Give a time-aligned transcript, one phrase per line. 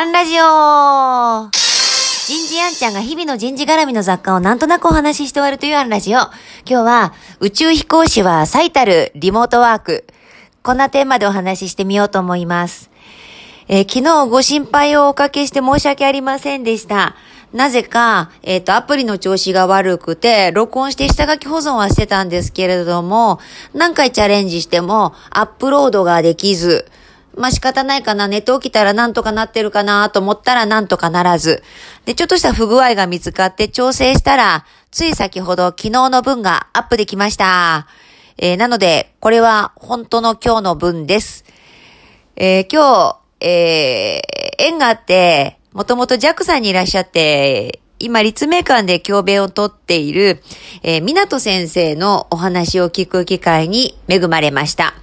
[0.00, 6.18] アンラジオ人事アンちゃんが日々の人事絡みの雑貨をなんとなくお話しして終わるというアンラジオ。
[6.18, 6.30] 今
[6.64, 10.06] 日は宇宙飛行士は最たるリモートワーク。
[10.62, 12.92] こんなテーマでお話ししてみようと思います。
[13.66, 17.16] えー、昨日ご心配をおかけして申し訳ありませんでした。
[17.52, 23.40] なぜか、えっ、ー、と、アプリの調子が悪くて、録音して下書き保存はしてたんですけれども、
[23.74, 26.88] 何回チャレンジしても、アップロードができず、
[27.38, 31.62] まあ、仕方ないかな、寝て起きたらなんとかなってるかなと思ったらなんとかならず。
[32.04, 37.86] で、ちょっとした不具合が見つかって調整したら、つい先ほど昨日の分がアップできました。
[38.38, 41.44] えー、なので、これは本当の今日の分です。
[42.36, 50.42] えー、今日、えー、縁があって、もともと JAXA にいらっしゃって、今、立命館で教鞭をとっている、
[50.82, 54.94] えー、港先生のお話を聞く機会に恵まれました。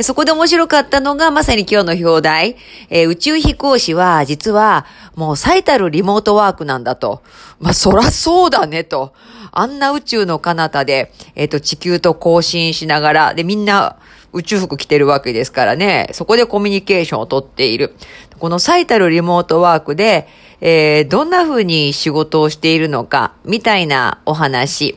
[0.00, 2.56] でそこで面白かったのが、まさに今日の表題、
[2.88, 7.22] えー、宇宙飛行士は、実は、もう最たるリモートワークなんだと。
[7.58, 9.12] まあ、そらそうだね、と。
[9.52, 13.98] あんな宇宙の彼方で、えっ、ー、と、地球と交信しながら、で、みんな、
[14.32, 17.94] 宇宙服着てるわけですからね、そこでコミュニケーションをとっている。
[18.38, 20.28] この最たるリモートワークで、
[20.62, 24.96] えー、どんな風に仕事をしているのか、みたいなお話。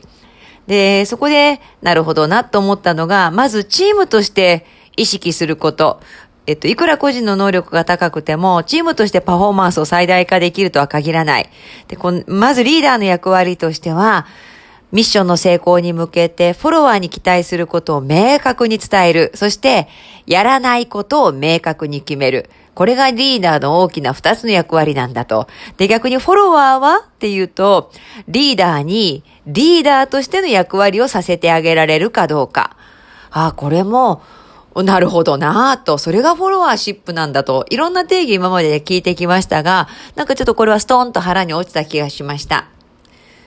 [0.66, 4.64] で、そこで、なるほどなと思ったのが、まずチームとして
[4.96, 6.00] 意識すること。
[6.46, 11.48] えっと、いくら個人の能力が高くても、チームとしてパフォーマンスを最大化できるとは限らない。
[11.88, 14.26] で、このまずリーダーの役割としては、
[14.92, 19.32] ミッションの成功に向けてフォロワーに期待することを明確に伝える。
[19.34, 19.88] そして、
[20.26, 22.50] やらないことを明確に決める。
[22.74, 25.48] これがリーダーの大きな二つの役割なんだと。
[25.78, 27.90] で、逆にフォロワーはっていうと、
[28.28, 32.76] リーダーにリーダーとしての役割をさせてあげられるかどうか。
[33.30, 34.22] あ、これも
[34.82, 42.66] なるほどなぁと、それがフォロワーシップなんだと、いろんな定義今まで聞いてきましたが、なんかちょっとこれはストーンと腹に落ちた気がしました。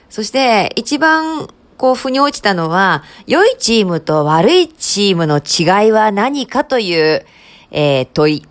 [0.08, 7.26] そして、一番、こう、腑に落ちたのは、良いチームと悪いチームの違いは何かという、
[7.70, 8.46] えー、問い。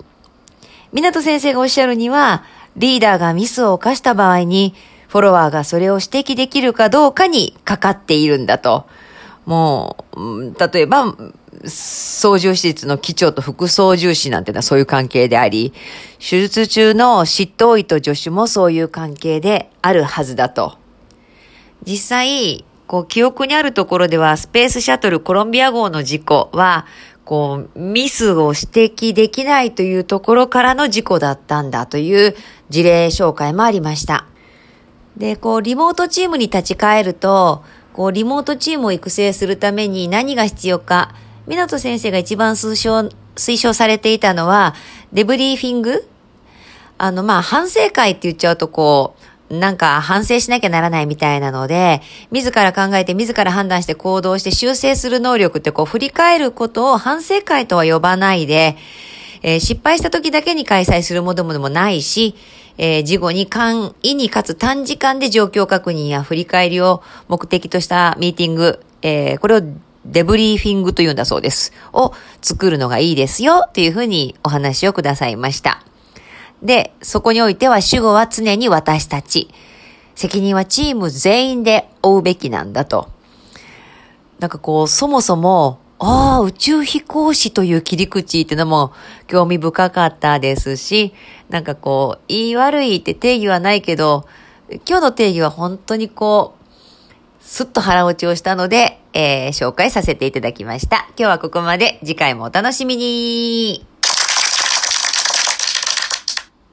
[0.94, 2.44] 港先生がおっしゃるには、
[2.76, 4.76] リーダーがミスを犯した場合に、
[5.08, 8.86] フォロワーがそれを指摘できるかどうかにかかっているんだと。
[9.46, 11.16] もう、例えば、
[11.66, 15.74] 操縦施設の機長と副操縦士なんてのはそういう関係であり、
[16.20, 20.78] 手術中の執刀医と助手もそういう関係であるはずだと。
[21.84, 26.86] 実際、こう、記憶にあるところでは、スペースシャトルコロンビア号の事故は、
[27.26, 32.36] こう、ミスを指摘できないというところからの事故だったんだという
[32.70, 34.26] 事例紹介もありました。
[35.18, 41.14] で、こう、リモートチームに立ち返ると、こう、リモートチームを育成するために何が必要か、
[41.48, 44.76] 港先生が一番推奨、推奨されていたのは、
[45.14, 46.08] デブリーフィング？
[46.98, 49.16] あの、まあ、反省会って言っちゃうとこ
[49.50, 58.76] う、なんか反省しなきゃならないみたいなので、自ら考えて自ら判断して行動して修正する能力ってこう振り返ることを反省会とは呼ばないで、
[59.44, 62.36] えー、失敗した時だけに開催するものでもないし、
[62.78, 69.62] えー、事後に簡易にかつ短時間で状況確認や振り返りを目的としたミーティング、えー、これを
[70.08, 71.74] デブリーフィングというんだそうです。
[71.94, 75.84] を作るのがいいですよっていうふうにお話をくださいました。
[76.64, 79.50] で、そこにおいては主語は常に私たち。
[80.16, 83.10] 責任はチーム全員で負うべきなんだと。
[84.40, 88.94] なんかこう、そもそも、ああ、宇宙飛行士という切り口っていうのも
[89.26, 91.14] 興味深かったですし、
[91.50, 94.26] なんかこう、言い悪いって定義はないけど、
[94.88, 96.57] 今日の定義は本当にこう、
[97.48, 101.08] すっと腹落ちをしたので、えー、紹介させていただきました。
[101.12, 101.98] 今日はここまで。
[102.02, 103.86] 次回もお楽しみに